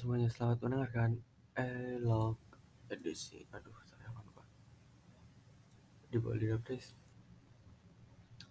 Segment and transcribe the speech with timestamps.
[0.00, 1.20] semuanya, selamat mendengarkan
[1.60, 2.40] Elok
[2.88, 3.44] edisi.
[3.52, 4.40] Aduh, saya lupa.
[6.08, 6.96] Di bawah lidah, please.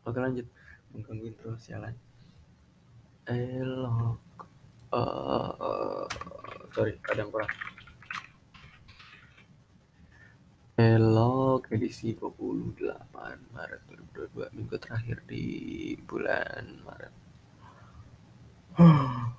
[0.05, 0.45] Oke lanjut.
[0.93, 1.97] Menggangguin terus, jalan.
[3.25, 4.21] Elok.
[4.93, 6.05] Uh,
[6.69, 7.49] sorry, ada yang kurang.
[10.77, 12.77] Elok edisi 28
[13.57, 13.81] Maret
[14.13, 17.13] 2022 minggu terakhir di bulan Maret.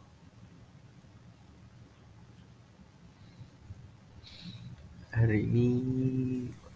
[5.31, 5.71] hari ini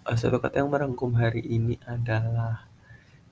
[0.06, 2.70] uh, satu kata yang merangkum hari ini adalah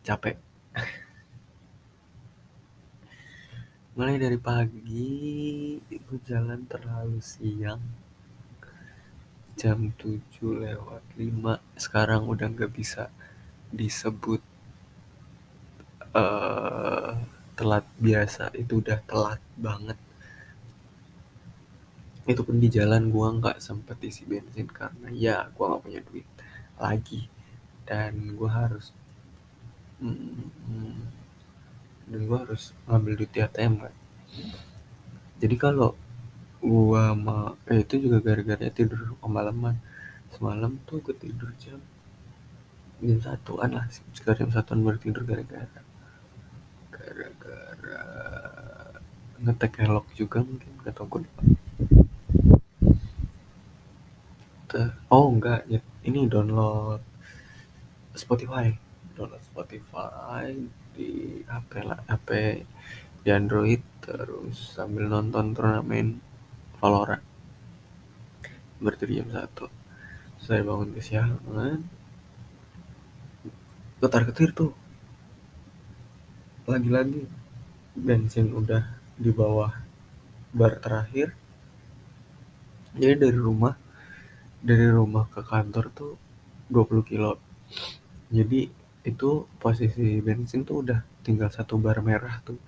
[0.02, 0.34] capek.
[3.94, 7.78] Mulai dari pagi itu jalan terlalu siang
[9.54, 13.06] jam 7 lewat 5 sekarang udah nggak bisa
[13.70, 14.42] disebut
[16.18, 17.14] uh,
[17.54, 19.94] telat biasa itu udah telat banget
[22.30, 26.26] itu pun di jalan gua nggak sempet isi bensin karena ya gua nggak punya duit
[26.78, 27.26] lagi.
[27.82, 28.94] Dan gua harus
[32.10, 33.94] dan gua harus ngambil duit di ATM kan
[35.42, 35.98] jadi kalau
[36.62, 39.74] gua mau eh, itu juga gara-gara tidur kemalaman.
[40.32, 41.82] Semalam tuh gue tidur jam
[43.02, 45.82] jam satuan lah sekitar jam satuan baru tidur gara-gara
[46.94, 48.04] gara-gara
[49.42, 51.42] ngetek helok juga mungkin gak tau gue lupa
[55.12, 55.68] oh enggak.
[55.68, 57.00] Ya, ini download
[58.16, 58.72] Spotify.
[59.12, 60.56] Download Spotify
[60.92, 62.30] di HP lah HP
[63.22, 66.20] di Android terus sambil nonton turnamen
[66.80, 67.22] Valorant.
[68.82, 69.70] Berarti jam satu.
[70.42, 71.78] Saya bangun kesiangan
[74.02, 74.74] ketar ketir tuh.
[76.66, 77.22] Lagi-lagi
[77.94, 78.82] bensin udah
[79.14, 79.70] di bawah
[80.50, 81.30] bar terakhir.
[82.98, 83.81] Jadi dari rumah
[84.62, 86.12] dari rumah ke kantor tuh
[86.70, 87.36] 20 kilo.
[88.30, 88.70] Jadi
[89.02, 92.58] itu posisi bensin tuh udah tinggal satu bar merah tuh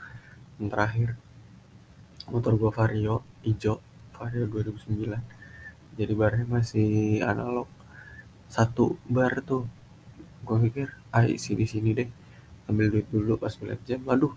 [0.59, 1.15] yang terakhir.
[2.28, 3.78] Motor gua Vario hijau
[4.16, 5.44] Vario 2009
[5.94, 7.71] jadi barnya masih analog.
[8.50, 9.65] Satu bar tuh
[10.43, 12.11] gua pikir ah isi di sini deh
[12.69, 14.34] ambil duit dulu pas ngeliat jam aduh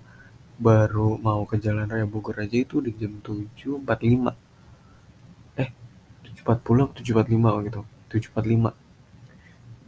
[0.59, 4.46] baru mau ke jalan raya Bogor aja itu di jam 7.45
[6.47, 7.81] 7.40 7.45 gitu.
[8.07, 8.71] 7.45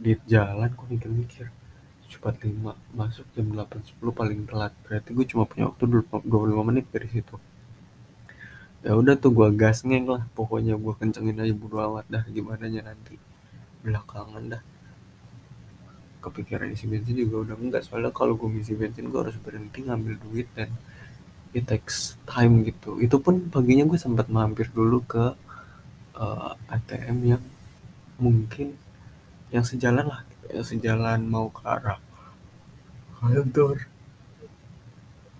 [0.00, 1.46] di jalan kok mikir-mikir
[2.12, 4.72] 7.45 masuk jam 8.10 paling telat.
[4.84, 7.36] Berarti gue cuma punya waktu 25 menit dari situ.
[8.80, 12.64] Ya udah tuh gue gas ngeng lah pokoknya gue kencengin aja bodo amat dah gimana
[12.68, 13.16] nya nanti.
[13.80, 14.62] Belakangan dah.
[16.20, 20.20] Kepikiran isi bensin juga udah enggak soalnya kalau gue ngisi bensin gue harus berhenti ngambil
[20.28, 20.68] duit dan
[21.56, 23.00] it takes time gitu.
[23.00, 25.32] Itu pun paginya gue sempat mampir dulu ke
[26.20, 27.42] uh, eh, ATM yang
[28.20, 28.76] mungkin
[29.48, 30.20] yang sejalan lah
[30.52, 31.98] yang sejalan mau ke arah
[33.20, 33.88] kantor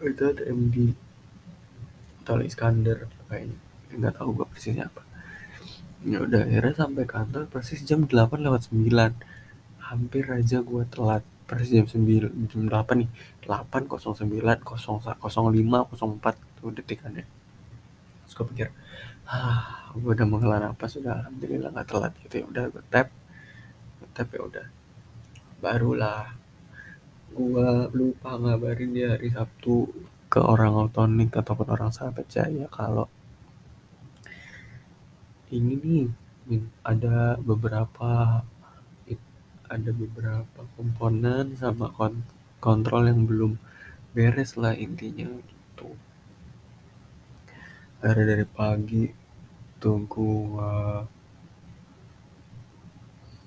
[0.00, 0.86] itu ATM di
[2.24, 3.56] Tol Iskandar kayaknya.
[3.92, 5.02] Nggak tahu gue persisnya apa.
[6.04, 8.88] Ya udah akhirnya sampai kantor persis jam 8 lewat 9
[9.90, 13.10] hampir aja gue telat persis jam 9 jam 8 nih.
[13.44, 17.24] 8 09 05 04 tuh detikannya.
[18.24, 18.68] Terus gue pikir
[19.30, 22.34] ah gue udah menghela nafas sudah alhamdulillah nggak telat gitu.
[22.42, 23.08] Ya udah gue tap.
[24.14, 24.66] Tap ya udah.
[25.62, 26.34] Barulah
[27.30, 29.86] gue lupa ngabarin dia hari Sabtu
[30.26, 33.06] ke orang otonik ataupun orang sahabat saya kalau
[35.50, 36.06] ini
[36.46, 38.42] nih ada beberapa
[39.70, 41.94] ada beberapa komponen sama
[42.58, 43.54] kontrol yang belum
[44.10, 45.94] beres lah intinya gitu.
[48.02, 49.04] Akhirnya dari pagi
[49.80, 51.02] tunggu uh,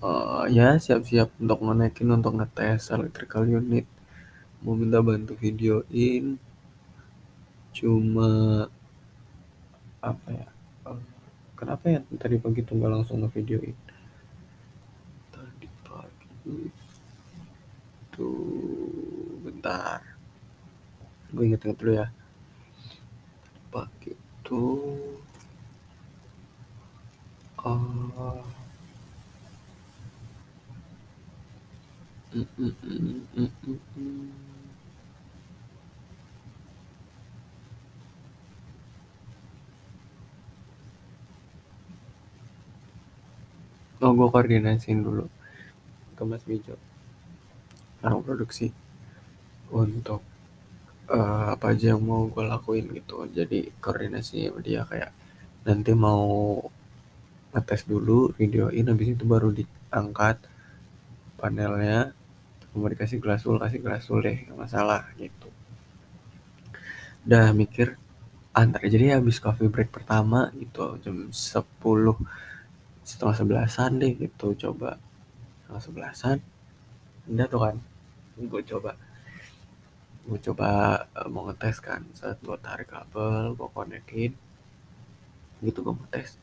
[0.02, 3.86] uh, ya siap-siap untuk naikin untuk ngetes electrical unit.
[4.66, 6.42] Mau minta bantu videoin
[7.74, 8.66] cuma
[10.04, 10.48] apa ya
[10.86, 11.02] uh,
[11.58, 13.78] kenapa ya tadi pagi tuh nggak langsung ngevideoin?
[15.32, 16.58] Tadi pagi
[18.10, 18.42] tuh
[19.46, 20.02] bentar.
[21.34, 22.08] Gue inget-inget dulu ya.
[23.74, 24.14] Pagi
[24.46, 25.23] tuh
[27.66, 28.44] Oh.
[44.04, 45.26] Oh, gue koordinasiin dulu
[46.18, 46.76] ke Mas Bijo.
[48.04, 48.68] Orang produksi
[49.72, 50.22] untuk
[51.08, 53.18] uh, apa aja yang mau gue lakuin gitu.
[53.38, 55.12] Jadi koordinasi dia kayak
[55.68, 56.26] nanti mau
[57.54, 60.42] ngetes dulu videoin habis itu baru diangkat
[61.38, 62.12] panelnya
[62.74, 65.50] mau dikasih glasul kasih glasul deh nggak masalah gitu.
[67.30, 67.96] Udah mikir
[68.58, 70.98] antar jadi habis coffee break pertama gitu.
[71.06, 71.70] Jam 10
[73.06, 74.58] setengah sebelasan deh gitu.
[74.58, 74.98] Coba
[75.64, 76.38] setengah sebelasan
[77.30, 77.76] udah tuh kan
[78.42, 78.92] gue coba.
[80.26, 80.70] Gue coba
[81.14, 84.34] uh, mau ngetes kan saat gue tarik kabel gue konekin
[85.64, 86.36] gitu gue mau tes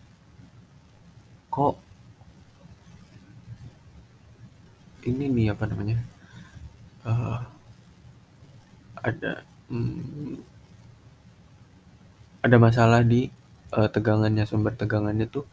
[1.51, 1.75] kok
[5.09, 5.99] ini nih apa namanya?
[7.05, 7.41] Uh,
[9.01, 9.41] ada
[9.73, 10.37] hmm,
[12.45, 13.29] ada masalah di
[13.73, 15.45] uh, tegangannya sumber tegangannya tuh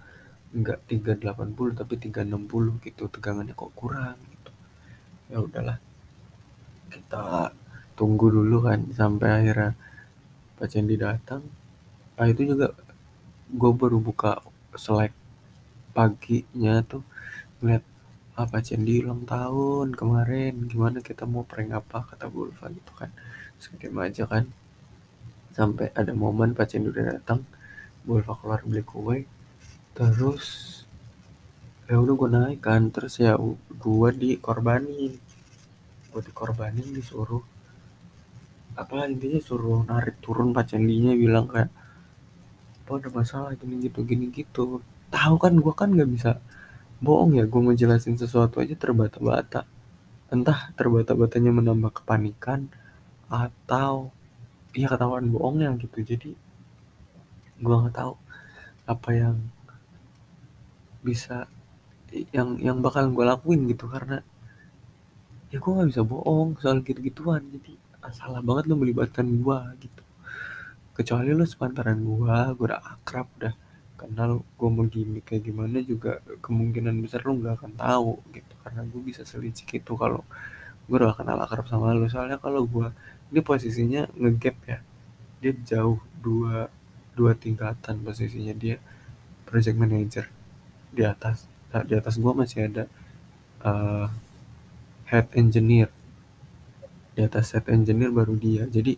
[0.56, 4.52] enggak 380 tapi 360 gitu tegangannya kok kurang gitu.
[5.32, 5.78] Ya udahlah
[6.92, 7.52] kita
[8.00, 9.72] tunggu dulu kan sampai akhirnya
[10.58, 11.44] Pak Cendi datang
[12.18, 12.74] ah itu juga
[13.52, 14.42] gue baru buka
[14.76, 15.14] selek
[15.98, 17.04] paginya tuh
[17.58, 17.84] ngeliat
[18.38, 20.54] apa ah, Cendi ulang tahun kemarin?
[20.70, 22.00] Gimana kita mau prank apa?
[22.10, 23.10] kata Bulfa gitu kan.
[23.58, 24.46] Sekitar aja kan.
[25.58, 27.42] Sampai ada momen Pak Cendi udah datang
[28.06, 29.18] Bulfa keluar beli kue.
[29.98, 30.46] Terus
[31.90, 32.82] ya udah gue naik kan.
[32.94, 33.34] Terus ya
[33.86, 35.14] gue dikorbanin.
[36.14, 37.42] Gue dikorbanin disuruh
[38.78, 41.74] apa intinya suruh narik turun Pak Cendinya bilang kayak
[42.86, 46.32] apa ada masalah gini gitu gini gitu tahu kan gue kan nggak bisa
[47.04, 49.64] bohong ya gue ngejelasin sesuatu aja terbata-bata.
[50.34, 52.68] Entah terbata-batanya menambah kepanikan
[53.32, 54.12] atau
[54.76, 55.98] ya ketahuan bohongnya gitu.
[56.04, 56.32] Jadi
[57.58, 58.14] gue nggak tahu
[58.88, 59.38] apa yang
[61.04, 61.48] bisa
[62.36, 63.86] yang yang bakal gue lakuin gitu.
[63.88, 64.20] Karena
[65.52, 67.44] ya gue nggak bisa bohong soal gitu-gituan.
[67.52, 70.04] Jadi salah banget lo melibatkan gua gitu.
[70.96, 73.54] Kecuali lo sepantaran gua gua udah akrab udah
[73.98, 78.54] kenal gua mau gini kayak gimana juga kemungkinan besar lo nggak akan tahu gitu.
[78.64, 80.22] Karena gua bisa selicik itu kalau
[80.88, 82.94] gua udah kenal akrab sama lo soalnya kalau gua
[83.34, 84.80] ini posisinya ngegap ya.
[85.42, 86.70] Dia jauh dua
[87.18, 88.54] dua tingkatan posisinya.
[88.54, 88.78] Dia
[89.50, 90.26] project manager
[90.94, 92.84] di atas nah, di atas gua masih ada
[93.66, 94.08] uh,
[95.10, 95.90] head engineer.
[97.18, 98.70] Di atas set engineer baru dia.
[98.70, 98.94] Jadi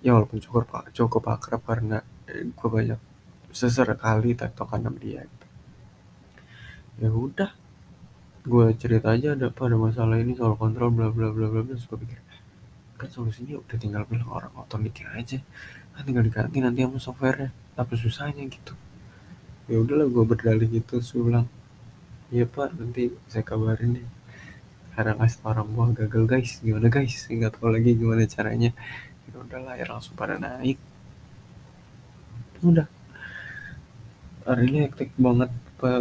[0.00, 2.00] ya walaupun cukup cukup akrab karena
[2.30, 3.09] gue banyak
[3.50, 5.46] sesekali tektokan sama dia gitu.
[7.02, 7.50] ya udah
[8.40, 11.76] gue cerita aja ada apa ada masalah ini soal kontrol bla bla bla bla bla
[11.76, 12.20] gue pikir
[13.00, 15.38] kan solusinya udah tinggal bilang orang otoniknya aja.
[15.96, 17.48] Kan tinggal diganti nanti sama softwarenya
[17.80, 18.76] apa susahnya gitu.
[19.72, 21.46] Ya udahlah gue berdalih gitu saya bilang
[22.28, 24.08] iya pak nanti saya kabarin deh.
[24.92, 26.52] Karena ngasih orang buah gagal guys.
[26.60, 27.24] Gimana guys?
[27.24, 28.70] Nggak tahu lagi gimana caranya.
[29.32, 30.76] Ya udahlah ya langsung pada naik.
[32.60, 32.84] Udah
[34.50, 35.50] hari ini hektik banget.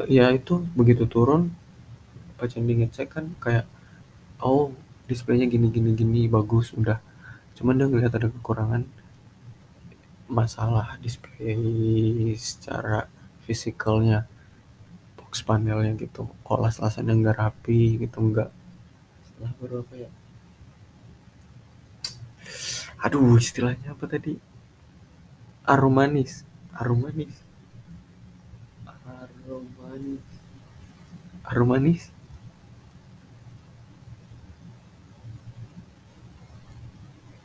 [0.10, 1.54] Ya itu begitu turun
[2.36, 3.68] pas Candi ngecek kan kayak
[4.42, 4.72] oh
[5.06, 6.98] displaynya gini gini gini bagus udah.
[7.56, 8.84] Cuman dia ngeliat ada kekurangan
[10.30, 13.10] masalah display secara
[13.46, 14.26] fisikalnya
[15.18, 18.50] box panelnya gitu kolas-lasannya nggak rapi gitu nggak.
[19.26, 20.10] Setelah berapa ya.
[23.06, 24.36] Aduh istilahnya apa tadi
[29.50, 30.22] aromanis aromanis
[31.50, 32.20] aromanis aromanis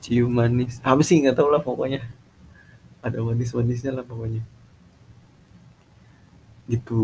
[0.05, 0.85] cium manis.
[0.85, 1.17] Apa sih?
[1.25, 2.05] Nggak tahu lah pokoknya.
[3.01, 4.45] Ada manis-manisnya lah pokoknya.
[6.69, 7.01] Gitu.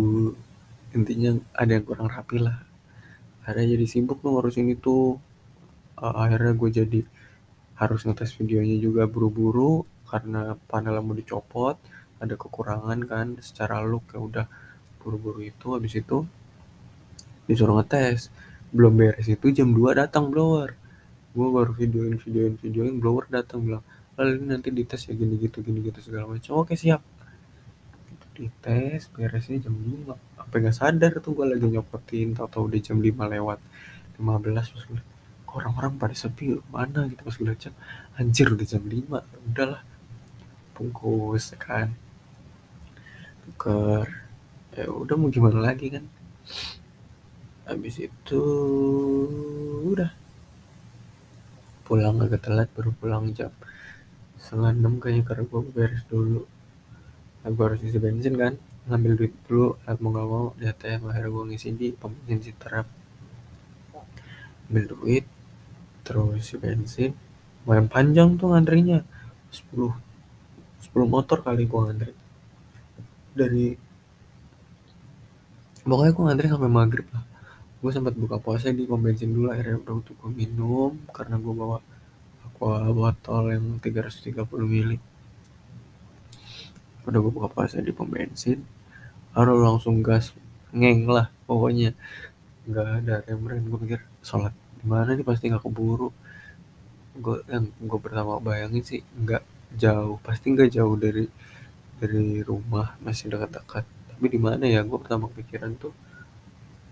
[0.93, 2.61] Intinya ada yang kurang rapi lah.
[3.41, 5.17] Akhirnya jadi sibuk tuh ngurusin itu.
[5.97, 7.01] Uh, akhirnya gue jadi
[7.81, 11.77] harus ngetes videonya juga buru-buru karena panel mau dicopot
[12.21, 14.47] ada kekurangan kan secara look ya udah
[15.01, 16.29] buru-buru itu habis itu
[17.49, 18.31] disuruh ngetes.
[18.71, 20.79] Belum beres itu jam 2 datang blower.
[21.35, 23.85] Gue baru videoin videoin videoin blower datang bilang
[24.19, 26.63] lalu nanti dites ya gini gitu gini gitu segala macam.
[26.63, 27.03] Oke siap.
[28.37, 33.11] Dites beresnya jam 5 sampai nggak sadar tuh gue lagi nyopotin tau-tau udah jam 5
[33.11, 33.59] lewat
[34.21, 35.01] 15 pas gue
[35.51, 37.11] orang-orang pada sepi mana?
[37.11, 37.75] Gitu pas gue cek
[38.23, 39.83] anjir udah jam 5 udahlah.
[40.79, 41.91] Bungkus kan.
[43.45, 44.30] Tuker
[44.77, 46.05] ya udah mau gimana lagi kan?
[47.67, 48.43] Habis itu
[49.91, 50.11] udah.
[51.87, 53.51] Pulang agak telat baru pulang jam
[54.41, 56.43] setengah enam kayaknya karena gue beres dulu.
[57.41, 58.55] Nah, gue harus isi bensin kan
[58.89, 62.89] ngambil duit dulu mau gak mau di ATM akhirnya gue ngisi di pom bensin terap
[64.67, 65.25] ambil duit
[66.03, 67.13] terus isi bensin.
[67.63, 69.05] Lumayan panjang tuh ngantrinya.
[69.51, 72.13] 10 10 motor kali gue ngantri.
[73.37, 73.67] Dari
[75.89, 77.25] pokoknya gue ngantri sampai maghrib lah.
[77.81, 81.55] Gue sempat buka puasa di pom bensin dulu akhirnya udah untuk gue minum karena gue
[81.57, 81.79] bawa
[82.45, 84.93] aqua botol yang 330 ml
[87.09, 88.61] udah gue buka puasa di pom bensin
[89.33, 90.37] baru langsung gas
[90.77, 91.97] ngeng lah pokoknya.
[92.69, 95.25] Nggak ada rem rem gue mikir sholat di mana nih?
[95.25, 96.09] Pasti nggak keburu.
[97.17, 99.43] Gue yang gue pertama bayangin sih nggak
[99.79, 101.25] jauh pasti nggak jauh dari
[102.01, 103.87] dari rumah masih dekat-dekat
[104.21, 105.97] tapi di mana ya gue pertama pikiran tuh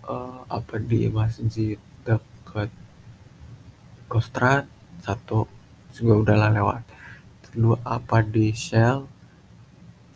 [0.09, 2.73] uh, apa di masjid dekat
[4.09, 4.65] Kostrad
[5.05, 5.45] satu
[5.93, 6.81] juga udah lewat.
[7.45, 9.05] Kedua apa di Shell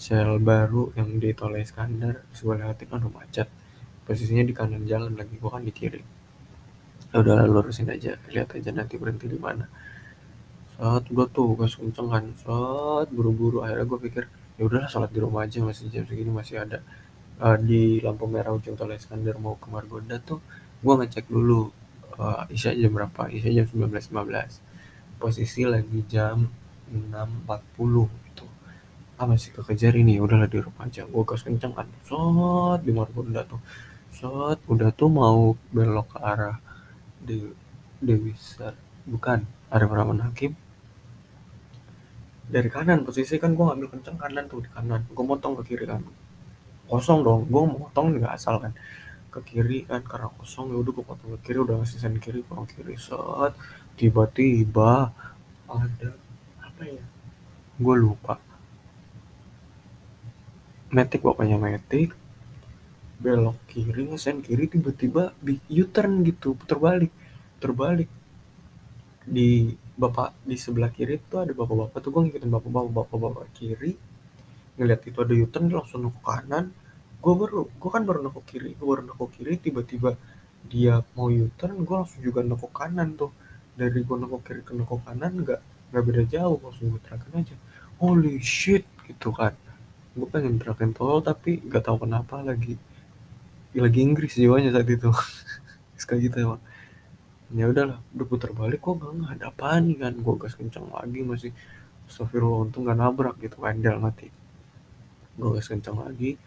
[0.01, 3.45] Shell baru yang di Tol Iskandar gue lewatin aduh macet.
[4.09, 6.01] Posisinya di kanan jalan lagi gue kan di kiri.
[7.13, 9.69] Ya udah lurusin aja lihat aja nanti berhenti di mana.
[10.81, 14.23] Saat gue tuh gas kenceng kan saat buru-buru akhirnya gue pikir
[14.57, 16.81] ya udahlah sholat di rumah aja masih jam segini masih ada
[17.41, 20.43] uh, di lampu merah ujung tol Iskandar mau ke Margonda tuh
[20.83, 21.71] gue ngecek dulu
[22.19, 26.45] uh, isya jam berapa isya jam 19.15 posisi lagi jam
[26.91, 28.45] 6.40 gitu.
[29.17, 31.07] Ah masih kekejar ini udahlah di rumah aja.
[31.07, 33.61] Gue gas kenceng kan saat di Margonda tuh.
[34.13, 36.59] Saat udah tuh mau belok ke arah
[37.23, 37.39] di
[38.03, 38.35] Dewi
[39.07, 40.51] bukan Arif Rahman Hakim.
[42.43, 45.07] Dari kanan posisi kan gue ngambil kenceng kanan tuh di kanan.
[45.07, 46.03] Gue motong ke kiri kan
[46.89, 48.73] kosong dong gue motong nggak asal kan.
[49.33, 52.39] Ke kiri kan karena kosong ya udah gue potong ke kiri udah ngasih sen kiri
[52.45, 53.53] potong kiri set.
[53.97, 55.09] Tiba-tiba
[55.69, 56.09] ada
[56.61, 57.03] apa ya
[57.83, 58.37] gue lupa.
[60.93, 62.13] Metik pokoknya metik.
[63.23, 65.31] Belok kiri ngesen kiri tiba-tiba
[65.71, 67.13] U-turn gitu putar balik
[67.63, 68.11] terbalik.
[69.23, 73.93] Di bapak di sebelah kiri tuh ada bapak-bapak tuh gue ngikutin bapak-bapak bapak-bapak kiri
[74.77, 76.65] ngeliat itu ada U-turn langsung ke kanan.
[77.23, 80.09] Gue baru gue kan baru nengok kiri gue baru nengok kiri tiba-tiba
[80.67, 83.31] dia mau U-turn gue langsung juga nengok kanan tuh.
[83.77, 85.61] Dari gue nengok kiri ke nengok kanan nggak
[85.93, 87.55] nggak beda jauh langsung gue terakin aja.
[88.01, 89.53] Holy shit gitu kan.
[90.17, 92.77] Gue pengen terakin tol tapi nggak tahu kenapa lagi
[93.73, 95.09] lagi Inggris jiwanya saat itu.
[96.09, 96.61] Kayak gitu emang.
[97.53, 100.13] Ya udahlah udah putar balik kok nggak ada apa nih kan.
[100.19, 101.53] Gue gas kencang lagi masih.
[102.03, 104.27] Astagfirullah untung gak nabrak gitu kan dalam mati
[105.37, 106.37] gue kencang lagi.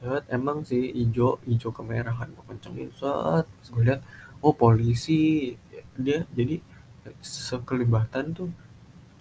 [0.00, 4.00] Saat emang sih hijau hijau ke merah kan gue kencengin saat gue lihat
[4.44, 5.54] oh polisi.
[5.94, 6.58] Dia jadi
[7.22, 8.50] sekelibatan tuh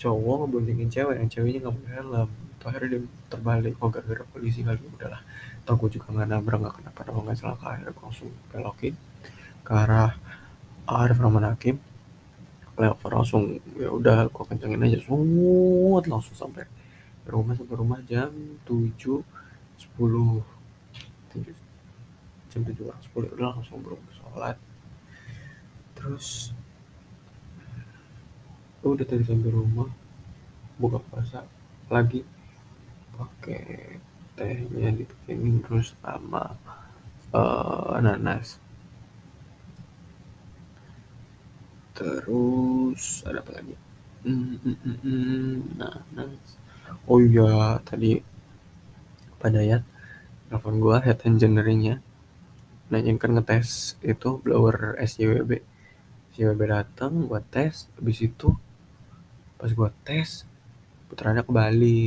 [0.01, 2.29] cowok ngebondingin cewek yang ceweknya nggak mau helm.
[2.57, 3.01] Itu akhirnya dia
[3.31, 5.21] terbalik oh gara-gara polisi kali udahlah.
[5.63, 8.93] Tau gue juga nggak nabrak nggak kenapa-napa nggak celaka akhirnya gue langsung belokin
[9.63, 10.11] ke arah
[10.87, 11.79] Arif Rahman Hakim.
[12.73, 14.99] Flyover langsung ya udah gua kencengin aja.
[15.05, 16.65] Semut langsung sampai
[17.27, 18.31] rumah sampai rumah jam
[18.67, 19.23] tujuh
[19.79, 20.43] sepuluh.
[22.51, 23.27] Jam tujuh orang sepuluh.
[23.33, 24.57] Udah langsung belum sholat.
[25.95, 26.51] Terus
[28.83, 29.89] udah tadi sampai rumah
[30.75, 31.47] buka puasa
[31.87, 32.25] lagi.
[33.13, 34.01] Pakai
[34.33, 36.57] tehnya dibikinin terus sama
[37.29, 38.57] uh, nanas
[41.93, 43.75] terus ada apa lagi?
[44.25, 46.62] Hmm, hmm, hmm, hmm.
[47.09, 48.09] Oh iya tadi
[49.41, 49.79] pada ya
[50.47, 51.95] telepon gua head engineeringnya
[52.91, 54.77] nanyain kan ngetes itu blower
[55.09, 55.51] SJWB
[56.31, 58.49] SJWB datang gua tes habis itu
[59.59, 60.29] pas gua tes
[61.07, 61.99] putarannya kembali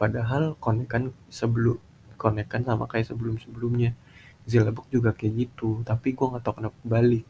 [0.00, 1.78] padahal konekan sebelum
[2.22, 3.90] konekan sama kayak sebelum sebelumnya
[4.50, 7.20] Zilebok juga kayak gitu tapi gua nggak tahu kenapa kembali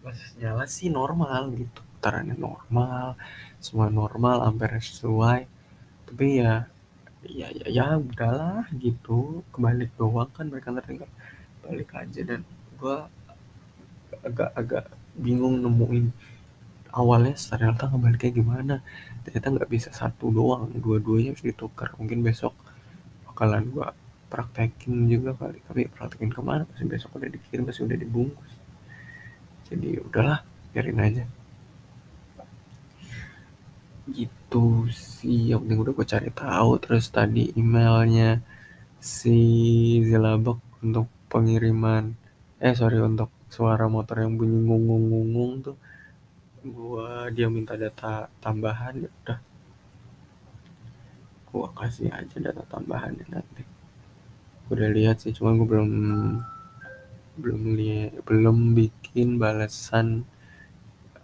[0.00, 3.12] pas nyala sih normal gitu putarannya normal
[3.60, 5.44] semua normal ampere sesuai.
[6.08, 6.64] Tapi ya
[7.28, 9.44] ya ya, ya udahlah gitu.
[9.52, 11.12] Kembali doang kan mereka tertinggal
[11.60, 12.40] balik aja dan
[12.80, 13.04] gua
[14.24, 16.08] agak-agak bingung nemuin
[16.96, 18.80] awalnya ternyata kayak gimana.
[19.28, 21.92] Ternyata nggak bisa satu doang dua-duanya harus ditukar.
[22.00, 22.56] Mungkin besok
[23.28, 23.92] bakalan gua
[24.32, 25.60] praktekin juga kali.
[25.68, 28.52] Tapi praktekin ke mana pasti besok udah dikirim pasti udah dibungkus.
[29.68, 30.40] Jadi udahlah
[30.72, 31.24] biarin aja
[34.18, 36.70] gitu sih yang penting udah gue cari tahu.
[36.82, 38.40] Terus tadi emailnya
[39.00, 39.38] si
[40.08, 42.04] Zilabek untuk pengiriman
[42.60, 45.76] eh sorry untuk suara motor yang bunyi ngungung-ngungung tuh
[46.60, 49.38] gua dia minta data tambahan ya udah.
[51.48, 53.62] Gua kasih aja data tambahannya nanti.
[54.70, 55.90] Udah lihat sih cuma gue belum
[57.40, 60.28] belum lihat belum bikin balasan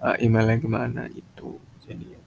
[0.01, 2.21] uh, emailnya gimana itu jadi ya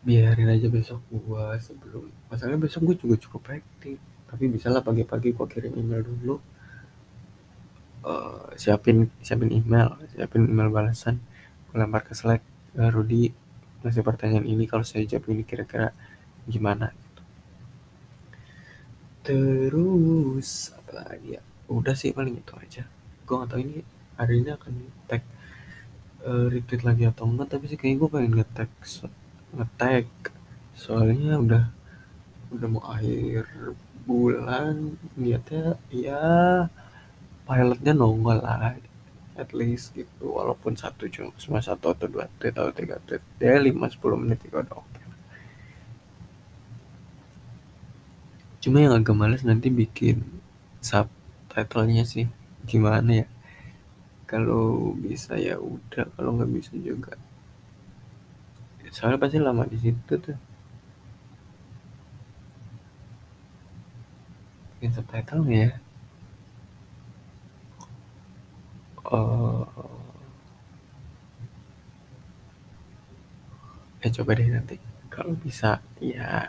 [0.00, 5.34] biarin aja besok gua sebelum masalahnya besok gua juga cukup hektik tapi bisa lah pagi-pagi
[5.34, 6.36] gua kirim email dulu.
[8.00, 11.18] Uh, siapin siapin email siapin email balasan.
[11.68, 12.42] Gua lempar ke Slack.
[12.70, 13.34] Ya, Rudi
[13.82, 15.90] ngasih pertanyaan ini kalau saya jawab ini kira-kira
[16.46, 16.94] gimana?
[19.26, 21.42] Terus apa lagi ya?
[21.66, 22.82] Udah sih paling itu aja.
[23.26, 23.82] Gua nggak tahu ini
[24.14, 24.72] hari ini akan
[25.10, 25.22] tag
[26.24, 28.70] uh, retweet lagi atau enggak tapi sih kayaknya gue pengen nge-tag
[29.56, 30.06] nge-tag.
[30.74, 31.64] Soalnya udah
[32.50, 33.46] udah mau akhir
[34.08, 36.22] bulan niatnya ya
[37.46, 38.74] pilotnya nongol lah
[39.38, 40.24] at least gitu.
[40.36, 44.66] Walaupun satu cuma satu atau dua tweet atau tiga tweet ya lima sepuluh menit juga
[44.66, 45.02] udah oke.
[48.60, 50.20] Cuma yang agak males nanti bikin
[50.84, 52.28] subtitlenya sih
[52.68, 53.26] gimana ya?
[54.28, 57.16] Kalau bisa ya udah kalau nggak bisa juga
[58.94, 60.38] soalnya pasti lama di situ tuh.
[64.80, 65.70] Bikin subtitle ya.
[69.10, 69.66] Oh.
[74.04, 74.76] Eh coba deh nanti.
[75.12, 76.48] Kalau bisa ya.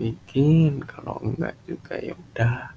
[0.00, 0.82] Bikin.
[0.88, 2.74] Kalau enggak juga ya udah.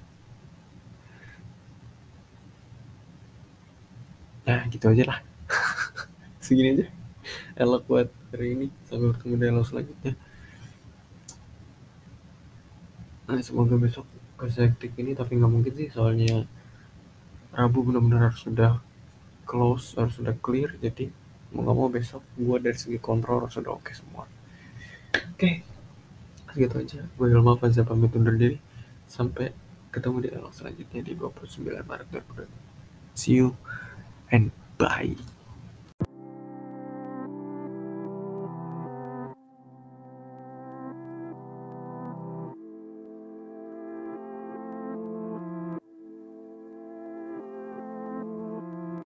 [4.46, 5.18] Nah gitu aja lah.
[6.44, 6.97] Segini aja
[7.56, 10.12] elok buat hari ini sampai ketemu di dialog selanjutnya
[13.28, 14.06] nah semoga besok
[14.40, 16.48] kesektik ini tapi nggak mungkin sih soalnya
[17.52, 18.80] Rabu benar-benar harus sudah
[19.48, 21.10] close harus sudah clear jadi
[21.52, 24.28] mau nggak mau besok gue dari segi kontrol harus sudah oke okay semua.
[24.28, 25.54] Oke okay.
[26.52, 27.00] segitu aja.
[27.16, 28.60] Gue Ilma Fazza pamit undur diri.
[29.08, 29.48] Sampai
[29.88, 32.68] ketemu di dialog selanjutnya di 29 Maret 2020
[33.18, 33.56] see you
[34.30, 35.16] and bye